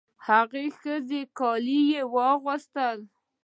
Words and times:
هغه 0.27 0.59
د 0.71 0.75
ښځې 0.79 1.21
کالي 1.37 1.79
یې 1.91 2.01
واغوستل. 2.13 2.97